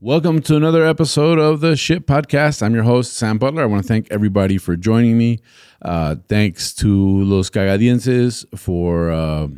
[0.00, 2.62] Welcome to another episode of the Shit Podcast.
[2.62, 3.64] I'm your host, Sam Butler.
[3.64, 5.40] I want to thank everybody for joining me.
[5.82, 9.48] Uh, thanks to Los Cagadienses for uh,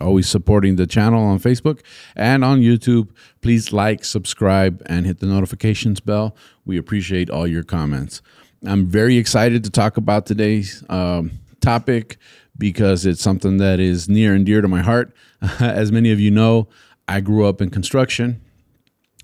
[0.00, 1.82] always supporting the channel on Facebook
[2.16, 3.10] and on YouTube.
[3.42, 6.34] Please like, subscribe, and hit the notifications bell.
[6.64, 8.22] We appreciate all your comments.
[8.64, 12.16] I'm very excited to talk about today's um, topic
[12.56, 15.14] because it's something that is near and dear to my heart.
[15.60, 16.68] As many of you know,
[17.06, 18.40] I grew up in construction.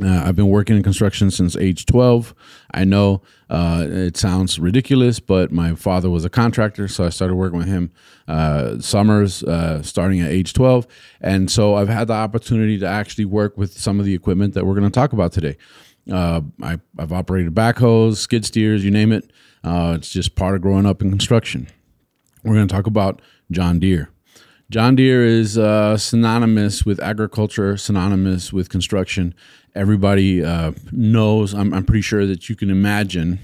[0.03, 2.35] Uh, I've been working in construction since age 12.
[2.75, 7.37] I know uh, it sounds ridiculous, but my father was a contractor, so I started
[7.37, 7.91] working with him
[8.29, 10.87] uh, summers uh, starting at age 12.
[11.23, 14.67] And so I've had the opportunity to actually work with some of the equipment that
[14.67, 15.57] we're going to talk about today.
[16.13, 19.31] Uh, I, have operated backhoes, skid steers, you name it.
[19.65, 21.69] Uh, it's just part of growing up in construction.
[22.45, 24.11] We're going to talk about John Deere.
[24.69, 25.53] John Deere is
[26.03, 29.35] synonymous with agriculture, synonymous with construction.
[29.77, 31.55] Everybody uh, knows.
[31.55, 33.39] I'm, I'm, pretty sure that you can imagine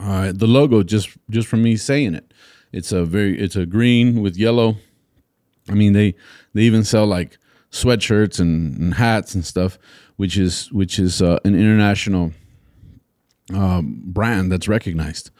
[0.00, 2.32] uh, the logo just just from me saying it.
[2.72, 4.76] It's a very it's a green with yellow.
[5.68, 6.14] I mean they
[6.52, 7.38] they even sell like
[7.72, 9.78] sweatshirts and, and hats and stuff,
[10.16, 12.32] which is which is uh, an international
[13.52, 15.30] um, brand that's recognized.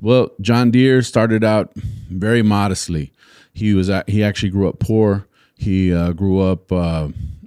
[0.00, 3.12] Well, John Deere started out very modestly.
[3.52, 5.26] He was he actually grew up poor.
[5.56, 6.70] He uh, grew up.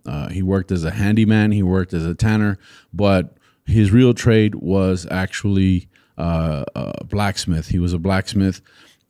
[0.07, 1.51] Uh, uh, he worked as a handyman.
[1.51, 2.57] He worked as a tanner,
[2.93, 7.67] but his real trade was actually uh, a blacksmith.
[7.69, 8.61] He was a blacksmith,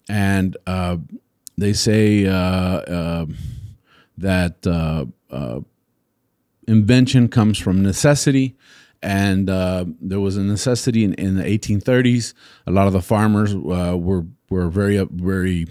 [0.09, 0.98] and uh,
[1.58, 3.26] they say uh,
[4.17, 5.08] that
[6.67, 8.55] invention comes from necessity
[9.04, 12.33] and uh, there was a necessity in, in, the 1830s.
[12.66, 15.67] A lot of the farmers uh, were were very very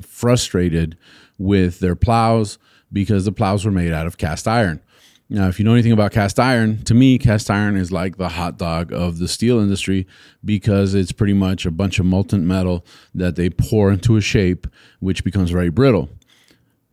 [0.00, 0.98] frustrated
[1.38, 2.58] with their plows
[2.92, 4.82] because the plows were made out of cast iron.
[5.28, 8.28] Now, if you know anything about cast iron, to me, cast iron is like the
[8.28, 10.06] hot dog of the steel industry
[10.44, 14.66] because it's pretty much a bunch of molten metal that they pour into a shape,
[15.00, 16.10] which becomes very brittle.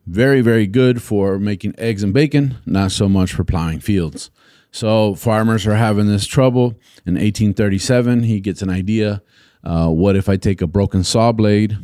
[0.06, 4.30] Very, very good for making eggs and bacon, not so much for plowing fields.
[4.72, 6.78] So, farmers are having this trouble.
[7.04, 9.22] In 1837, he gets an idea
[9.62, 11.76] uh, what if I take a broken saw blade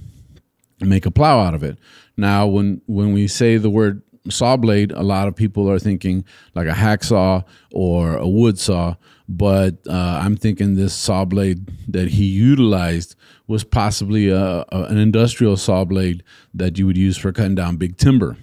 [0.80, 1.78] and make a plow out of it.
[2.16, 6.24] Now, when when we say the word saw blade, a lot of people are thinking
[6.54, 8.96] like a hacksaw or a wood saw,
[9.28, 13.16] but uh, I'm thinking this saw blade that he utilized
[13.46, 16.22] was possibly a, a, an industrial saw blade
[16.54, 18.36] that you would use for cutting down big timber.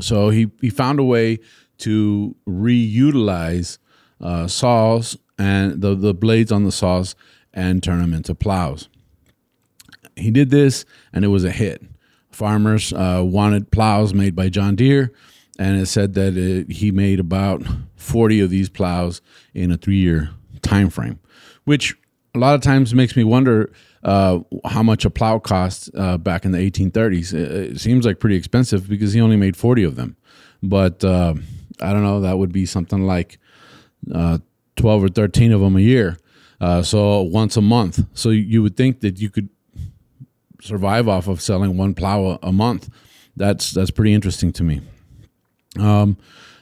[0.00, 1.38] So he, he found a way
[1.78, 3.78] to reutilize
[4.20, 7.14] uh, saws and the, the blades on the saws
[7.52, 8.88] and turn them into plows
[10.16, 11.82] he did this, and it was a hit.
[12.32, 15.12] Farmers uh, wanted plows made by John Deere,
[15.58, 17.62] and it said that it, he made about
[17.96, 19.20] 40 of these plows
[19.54, 20.30] in a three-year
[20.62, 21.20] time frame,
[21.64, 21.96] which
[22.34, 23.72] a lot of times makes me wonder
[24.02, 27.34] uh, how much a plow cost uh, back in the 1830s.
[27.34, 30.16] It, it, seems like pretty expensive because he only made 40 of them.
[30.62, 31.34] But uh,
[31.80, 33.38] I don't know, that would be something like
[34.12, 34.38] uh,
[34.76, 36.18] 12 or 13 of them a year.
[36.60, 38.04] Uh, so once a month.
[38.14, 39.48] So you would think that you could
[40.62, 42.88] survive off of selling one plow a, month.
[43.36, 44.80] That's that's pretty interesting to me.
[45.78, 46.16] A um,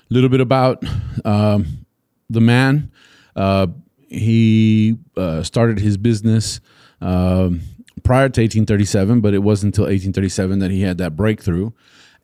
[0.09, 0.83] little bit about
[1.25, 1.87] um,
[2.29, 2.91] the man.
[3.37, 3.69] Uh,
[4.09, 6.61] he uh, started his business
[7.01, 7.61] um,
[8.03, 11.71] prior to 1837, but it wasn't until 1837 that he had that breakthrough,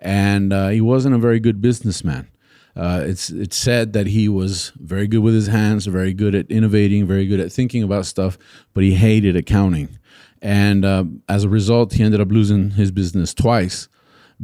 [0.01, 2.29] and uh, he wasn't a very good businessman.
[2.75, 6.51] Uh, it's it's said that he was very good with his hands, very good at
[6.51, 8.37] innovating, very good at thinking about stuff,
[8.75, 9.99] but he hated accounting.
[10.47, 13.89] And uh, as a result, he ended up losing his business twice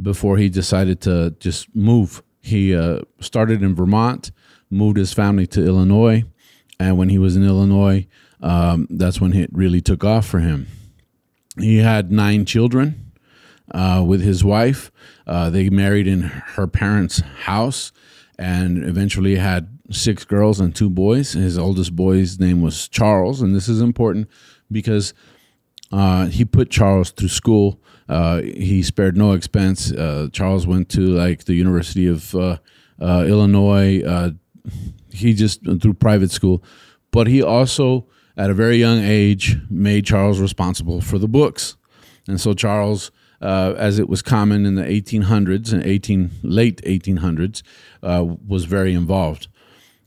[0.01, 2.21] before he decided to just move.
[2.41, 4.31] He uh, started in Vermont,
[4.69, 6.25] moved his family to Illinois,
[6.77, 8.05] and when he was in Illinois,
[8.41, 10.67] um, that's when it really took off for him.
[11.57, 13.13] He had nine children
[13.71, 14.91] uh, with his wife.
[15.25, 17.93] Uh, they married in her parents' house
[18.37, 21.31] and eventually had six girls and two boys.
[21.31, 24.27] His oldest boy's name was Charles, and this is important
[24.69, 25.13] because
[25.93, 27.79] uh, he put Charles through school.
[28.09, 29.91] Uh, he spared no expense.
[29.91, 32.57] Uh, Charles went to like the University of uh,
[32.99, 34.01] uh, Illinois.
[34.01, 34.31] Uh,
[35.11, 36.63] he just went through private school,
[37.11, 41.77] but he also, at a very young age, made Charles responsible for the books,
[42.27, 43.11] and so Charles
[43.41, 47.61] as it was common in the 1800s and 18 late 1800s,
[48.01, 49.49] uh, was very involved.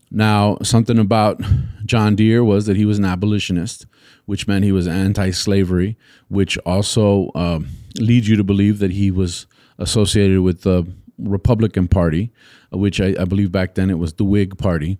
[0.09, 1.39] Now, something about
[1.85, 3.85] John Deere was that he was an abolitionist,
[4.25, 7.59] which meant he was anti-slavery, which also uh,
[7.99, 9.47] leads you to believe that he was
[9.79, 10.85] associated with the
[11.17, 12.31] Republican Party,
[12.71, 14.99] which I, I believe back then it was the Whig Party,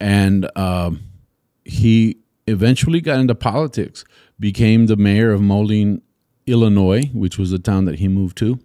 [0.00, 1.00] and um,
[1.64, 4.04] he eventually got into politics,
[4.38, 6.02] became the mayor of Moline,
[6.46, 8.58] Illinois, which was the town that he moved to.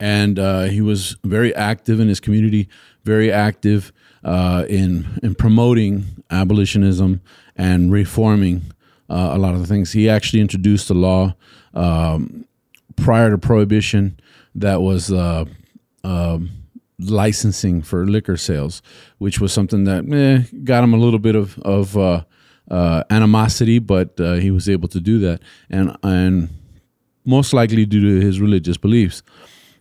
[0.00, 2.68] And uh, he was very active in his community,
[3.04, 3.92] very active
[4.24, 7.20] uh, in in promoting abolitionism
[7.56, 8.62] and reforming
[9.08, 9.92] uh, a lot of the things.
[9.92, 11.34] He actually introduced a law
[11.74, 12.46] um,
[12.96, 14.18] prior to prohibition
[14.54, 15.44] that was uh,
[16.04, 16.50] um,
[16.98, 18.82] licensing for liquor sales,
[19.18, 22.24] which was something that eh, got him a little bit of of uh,
[22.70, 26.50] uh, animosity, but he was able to do that, and and
[27.24, 29.22] most likely due to his religious beliefs.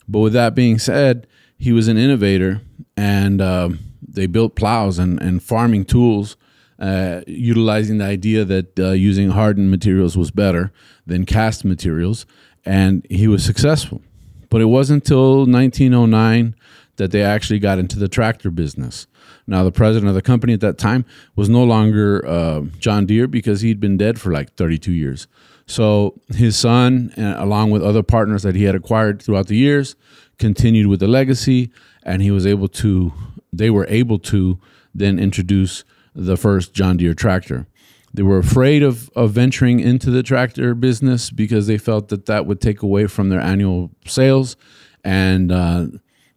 [0.10, 1.28] But with that being said,
[1.58, 2.62] he was an innovator,
[2.98, 6.36] and um, they built plows and, and farming tools,
[6.80, 10.72] uh, utilizing the idea that uh, using hardened materials was better
[11.06, 12.26] than cast materials,
[12.66, 14.02] and he was successful.
[14.50, 16.56] But it wasn't until 1909
[16.96, 19.06] that they actually got into the tractor business.
[19.46, 23.28] Now, the president of the company at that time was no longer uh, John Deere
[23.28, 25.28] because he'd been dead for like 32 years.
[25.70, 29.96] So his son, uh, along with other partners that he had acquired throughout the years,
[30.40, 31.70] continued with the legacy,
[32.02, 33.14] and he was able to.
[33.54, 34.60] They were able to
[34.96, 35.84] then introduce
[36.16, 37.68] the first John Deere tractor.
[38.12, 42.48] They were afraid of, of venturing into the tractor business because they felt that that
[42.48, 44.56] would take away from their annual sales.
[45.04, 45.86] And uh,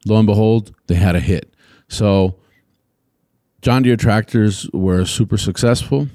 [0.04, 1.54] lo and behold, they had a hit.
[1.88, 2.38] So
[3.62, 6.08] John Deere tractors were super successful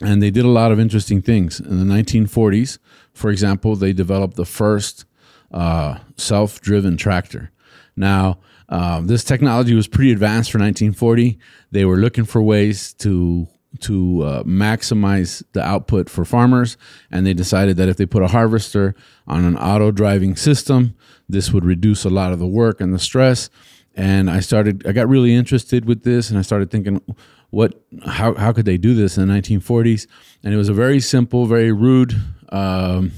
[0.00, 1.60] and they did a lot of interesting things.
[1.60, 2.78] In the 1940s,
[3.12, 5.04] for example, they developed the first
[5.50, 7.50] uh, self driven tractor.
[7.96, 11.38] Now, um, this technology was pretty advanced for 1940.
[11.70, 13.48] They were looking for ways to
[13.80, 16.76] to uh, maximize the output for farmers,
[17.10, 18.94] and they decided that if they put a harvester
[19.26, 20.94] on an auto driving system,
[21.28, 23.50] this would reduce a lot of the work and the stress.
[23.94, 27.02] And I started, I got really interested with this, and I started thinking,
[27.50, 30.06] what, how, how could they do this in the 1940s?
[30.44, 32.14] And it was a very simple, very rude
[32.50, 33.12] um,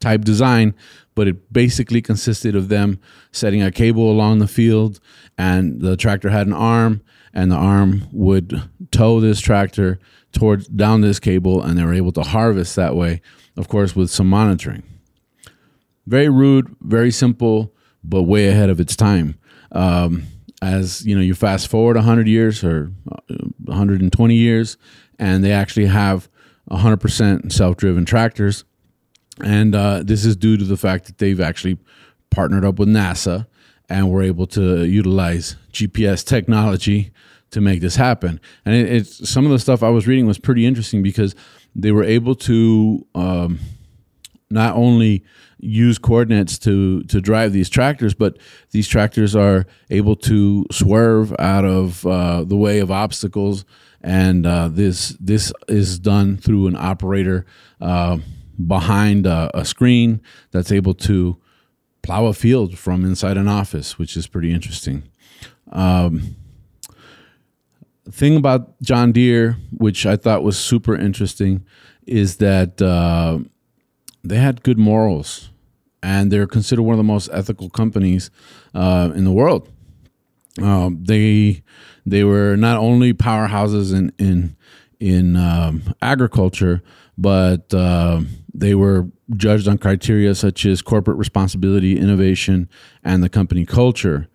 [0.00, 0.74] type design,
[1.14, 2.98] but it basically consisted of them
[3.32, 5.00] setting a cable along the field,
[5.38, 7.02] and the tractor had an arm
[7.32, 9.98] and the arm would tow this tractor
[10.32, 13.20] towards down this cable and they were able to harvest that way
[13.56, 14.82] of course with some monitoring
[16.06, 19.38] very rude very simple but way ahead of its time
[19.72, 20.24] um,
[20.62, 22.92] as you know you fast forward 100 years or
[23.64, 24.76] 120 uh, years
[25.18, 26.28] and they actually have
[26.70, 28.64] 100% self-driven tractors
[29.42, 31.78] and uh, this is due to the fact that they've actually
[32.30, 33.46] partnered up with nasa
[33.88, 37.10] and we're able to utilize GPS technology
[37.50, 38.40] to make this happen.
[38.64, 41.34] And it, it's some of the stuff I was reading was pretty interesting because
[41.74, 43.58] they were able to um,
[44.50, 45.24] not only
[45.58, 48.38] use coordinates to to drive these tractors, but
[48.70, 53.64] these tractors are able to swerve out of uh, the way of obstacles.
[54.02, 57.44] And uh, this this is done through an operator
[57.80, 58.18] uh,
[58.66, 61.38] behind a, a screen that's able to
[62.02, 65.02] plow a field from inside an office, which is pretty interesting.
[65.70, 66.36] Um,
[68.10, 71.64] thing about John Deere, which I thought was super interesting,
[72.06, 73.40] is that uh,
[74.22, 75.50] they had good morals,
[76.02, 78.30] and they're considered one of the most ethical companies
[78.74, 79.68] uh, in the world.
[80.60, 81.62] Uh, they
[82.04, 84.56] they were not only powerhouses in in
[84.98, 86.82] in um, agriculture,
[87.16, 88.20] but uh,
[88.52, 92.68] they were judged on criteria such as corporate responsibility, innovation,
[93.04, 94.28] and the company culture.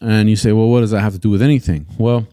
[0.00, 1.86] And you say, well, what does that have to do with anything?
[1.98, 2.28] Well,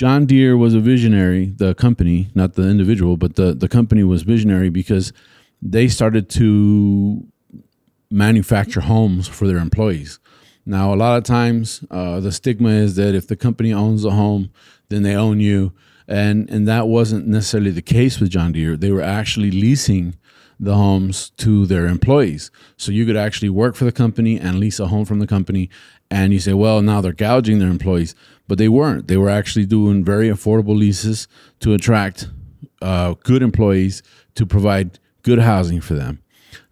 [0.00, 4.22] John Deere was a visionary, the company, not the individual, but the, the company was
[4.22, 5.12] visionary because
[5.60, 7.26] they started to
[8.10, 10.18] manufacture homes for their employees.
[10.64, 14.12] Now, a lot of times, uh, the stigma is that if the company owns a
[14.12, 14.48] home,
[14.88, 15.74] then they own you
[16.08, 18.78] and and that wasn't necessarily the case with John Deere.
[18.78, 20.16] They were actually leasing
[20.58, 24.80] the homes to their employees, so you could actually work for the company and lease
[24.80, 25.68] a home from the company.
[26.10, 28.16] And you say, well, now they're gouging their employees,
[28.50, 29.06] but they weren't.
[29.06, 31.28] They were actually doing very affordable leases
[31.60, 32.28] to attract
[32.82, 34.02] uh, good employees
[34.34, 36.20] to provide good housing for them.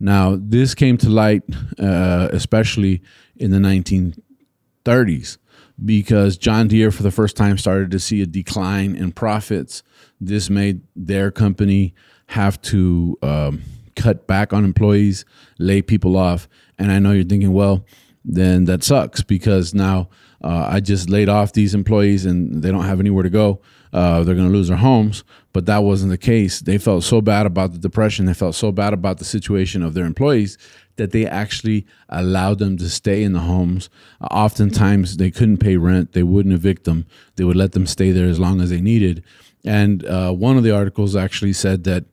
[0.00, 1.44] Now, this came to light,
[1.78, 3.00] uh, especially
[3.36, 5.38] in the 1930s
[5.84, 9.84] because John Deere, for the first time, started to see a decline in profits.
[10.20, 11.94] This made their company
[12.26, 13.62] have to um,
[13.94, 15.24] cut back on employees,
[15.60, 16.48] lay people off.
[16.76, 17.86] And I know you're thinking, well,
[18.24, 20.08] then that sucks because now
[20.42, 23.60] uh, I just laid off these employees and they don't have anywhere to go.
[23.92, 25.24] Uh, they're going to lose their homes.
[25.52, 26.60] But that wasn't the case.
[26.60, 28.26] They felt so bad about the depression.
[28.26, 30.58] They felt so bad about the situation of their employees
[30.96, 33.88] that they actually allowed them to stay in the homes.
[34.20, 36.12] Uh, oftentimes, they couldn't pay rent.
[36.12, 37.06] They wouldn't evict them.
[37.36, 39.24] They would let them stay there as long as they needed.
[39.64, 42.04] And uh, one of the articles actually said that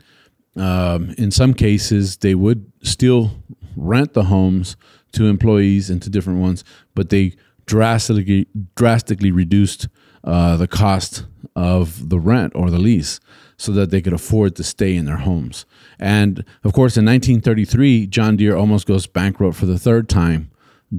[0.55, 3.31] um, in some cases they would still
[3.75, 4.77] rent the homes
[5.11, 6.63] to employees and to different ones,
[6.93, 9.87] but they drastically drastically reduced
[10.23, 13.19] uh, the cost of the rent or the lease
[13.57, 15.65] so that they could afford to stay in their homes.
[15.99, 20.51] And of course, in 1933, John Deere almost goes bankrupt for the third time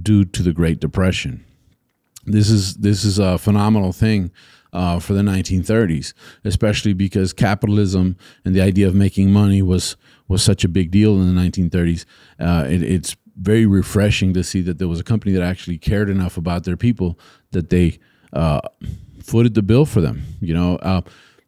[0.02, 1.44] due to the Great Depression.
[2.25, 4.32] This is this is a phenomenal thing
[4.73, 6.12] uh, for the 1930s,
[6.44, 9.96] especially because capitalism and the idea of making money was
[10.28, 12.04] was such a big deal in the 1930s.
[12.40, 16.09] Uh, it, it's very refreshing to see that there was a company that actually cared
[16.09, 17.19] enough about their people
[17.50, 17.99] that they
[18.33, 18.61] uh,
[19.23, 20.23] footed the bill for them.
[20.40, 21.02] You know, uh,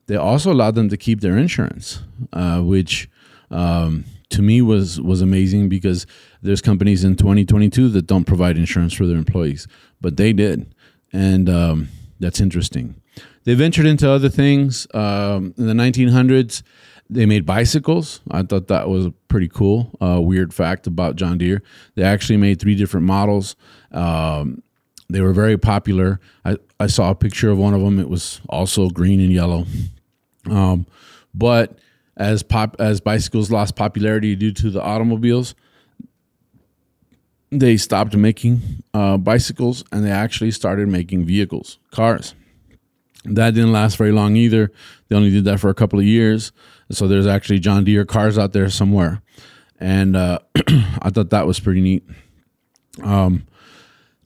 [0.06, 2.02] they also allowed them to keep their insurance,
[2.32, 3.08] uh, which
[3.50, 6.06] um, to me was was amazing because
[6.42, 9.66] there's companies in 2022 that don't provide insurance for their employees,
[10.00, 10.74] but they did,
[11.12, 11.88] and um,
[12.20, 13.00] that's interesting.
[13.44, 16.62] They ventured into other things um, in the 1900s.
[17.10, 18.20] They made bicycles.
[18.30, 21.62] I thought that was a pretty cool, uh, weird fact about John Deere.
[21.94, 23.56] They actually made three different models.
[23.92, 24.62] Um,
[25.08, 26.20] they were very popular.
[26.44, 27.98] I, I saw a picture of one of them.
[27.98, 29.64] It was also green and yellow.
[30.50, 30.86] Um,
[31.34, 31.78] but
[32.16, 35.54] as pop as bicycles lost popularity due to the automobiles,
[37.50, 38.60] they stopped making
[38.92, 42.34] uh, bicycles and they actually started making vehicles, cars.
[43.24, 44.72] That didn't last very long either.
[45.08, 46.52] They only did that for a couple of years.
[46.90, 49.22] So there's actually John Deere cars out there somewhere,
[49.78, 50.38] and uh,
[51.02, 52.04] I thought that was pretty neat.
[53.02, 53.46] Um,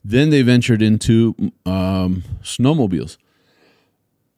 [0.03, 1.35] then they ventured into
[1.65, 3.17] um, snowmobiles.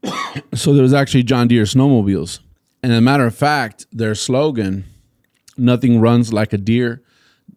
[0.54, 2.40] so there was actually John Deere snowmobiles,
[2.82, 4.86] and as a matter of fact, their slogan
[5.58, 7.04] "Nothing runs like a deer"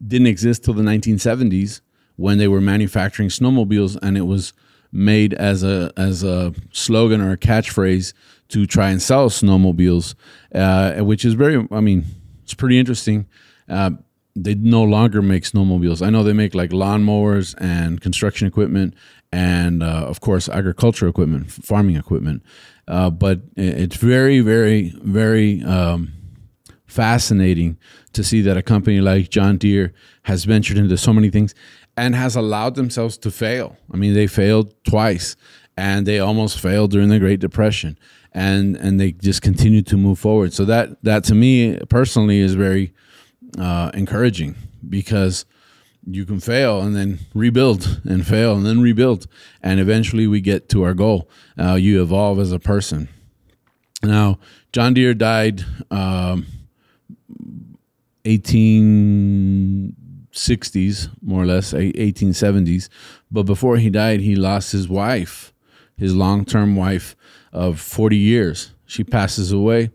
[0.06, 1.80] didn't exist till the 1970s
[2.16, 4.52] when they were manufacturing snowmobiles, and it was
[4.92, 8.12] made as a as a slogan or a catchphrase
[8.48, 10.14] to try and sell snowmobiles,
[10.54, 11.66] uh, which is very.
[11.70, 12.04] I mean,
[12.42, 13.26] it's pretty interesting.
[13.68, 13.90] Uh,
[14.34, 16.04] they no longer make snowmobiles.
[16.04, 18.94] I know they make like lawnmowers and construction equipment,
[19.32, 22.42] and uh, of course agricultural equipment, farming equipment.
[22.86, 26.12] Uh, but it's very, very, very um,
[26.88, 27.78] fascinating
[28.14, 29.92] to see that a company like John Deere
[30.24, 31.54] has ventured into so many things
[31.96, 33.76] and has allowed themselves to fail.
[33.92, 35.36] I mean, they failed twice
[35.76, 37.98] and they almost failed during the Great Depression
[38.32, 40.52] and and they just continued to move forward.
[40.52, 42.92] So that that to me personally is very
[43.58, 44.56] uh, encouraging
[44.88, 45.44] because
[46.06, 49.26] you can fail and then rebuild and fail and then rebuild
[49.62, 51.28] and eventually we get to our goal.
[51.58, 53.08] Uh, you evolve as a person.
[54.02, 54.38] Now,
[54.72, 56.46] John Deere died um,
[58.24, 59.96] 18
[60.32, 62.88] 60s, more or less, 1870s.
[63.30, 65.52] But before he died, he lost his wife,
[65.96, 67.16] his long term wife
[67.52, 68.72] of 40 years.
[68.86, 69.90] She passes away.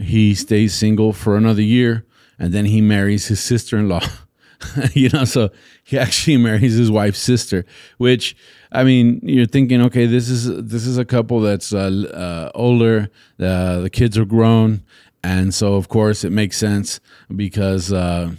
[0.00, 2.06] He stays single for another year,
[2.38, 4.02] and then he marries his sister in law.
[4.94, 5.50] you know, so
[5.84, 7.64] he actually marries his wife's sister,
[7.98, 8.34] which
[8.70, 13.10] I mean, you're thinking, okay, this is this is a couple that's uh, uh, older.
[13.38, 14.82] Uh, the kids are grown,
[15.24, 17.00] and so, of course, it makes sense
[17.34, 18.32] because uh,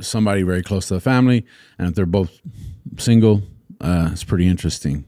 [0.00, 1.46] somebody very close to the family,
[1.78, 2.40] and if they're both
[2.96, 3.42] single,
[3.80, 5.04] uh, it's pretty interesting.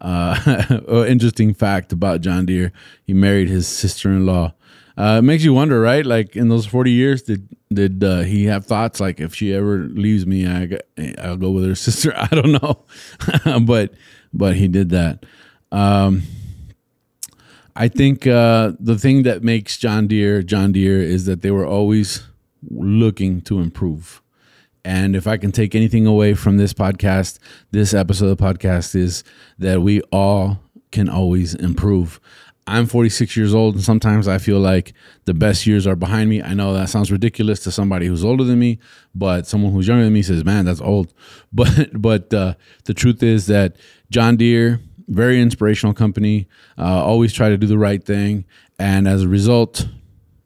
[0.00, 2.72] Uh, interesting fact about John Deere:
[3.04, 4.54] he married his sister-in-law.
[4.96, 6.06] Uh, it makes you wonder, right?
[6.06, 9.78] Like in those forty years, did did uh, he have thoughts like if she ever
[9.78, 10.78] leaves me, I
[11.20, 12.12] I'll go with her sister?
[12.16, 12.84] I don't know,
[13.66, 13.92] but
[14.32, 15.26] but he did that.
[15.72, 16.22] Um,
[17.80, 21.64] I think uh, the thing that makes John Deere John Deere is that they were
[21.64, 22.26] always
[22.68, 24.20] looking to improve.
[24.84, 27.38] And if I can take anything away from this podcast,
[27.70, 29.22] this episode of the podcast is
[29.60, 30.58] that we all
[30.90, 32.18] can always improve.
[32.66, 34.92] I'm 46 years old, and sometimes I feel like
[35.26, 36.42] the best years are behind me.
[36.42, 38.80] I know that sounds ridiculous to somebody who's older than me,
[39.14, 41.14] but someone who's younger than me says, "Man, that's old."
[41.52, 42.54] But but uh,
[42.86, 43.76] the truth is that
[44.10, 46.46] John Deere very inspirational company.
[46.76, 48.44] Uh, always try to do the right thing,
[48.78, 49.88] and as a result,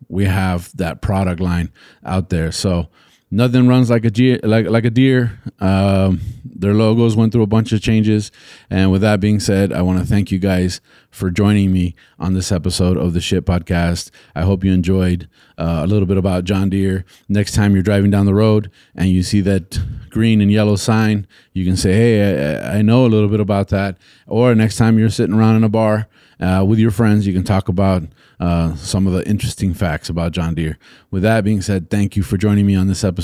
[0.09, 1.73] we have that product line
[2.05, 2.53] out there.
[2.53, 2.89] So
[3.33, 5.41] nothing runs like a deer, like like a deer.
[5.59, 8.31] Um, their logos went through a bunch of changes,
[8.71, 12.35] and with that being said, I want to thank you guys for joining me on
[12.35, 14.11] this episode of the Shit Podcast.
[14.37, 17.05] I hope you enjoyed uh, a little bit about John Deere.
[17.29, 21.27] Next time you're driving down the road and you see that green and yellow sign,
[21.53, 23.97] you can say, "Hey, I, I know a little bit about that."
[24.29, 26.07] Or next time you're sitting around in a bar
[26.39, 28.05] uh, with your friends, you can talk about
[28.41, 30.77] uh, some of the interesting facts about John Deere.
[31.13, 33.22] With that being said, thank you for joining me on this episode.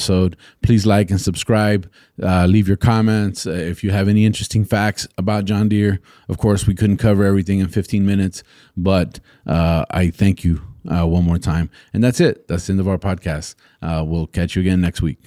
[0.62, 1.90] Please like and subscribe.
[2.22, 6.00] Uh, leave your comments uh, if you have any interesting facts about John Deere.
[6.28, 8.42] Of course, we couldn't cover everything in 15 minutes,
[8.76, 11.70] but uh, I thank you uh, one more time.
[11.92, 12.48] And that's it.
[12.48, 13.54] That's the end of our podcast.
[13.82, 15.18] we'll catch you again next week.